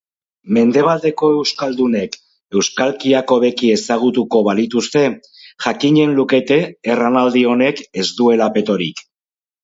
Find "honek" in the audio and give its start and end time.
7.51-7.83